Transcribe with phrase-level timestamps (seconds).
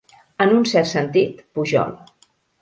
[0.45, 1.95] En un cert sentit, pujol.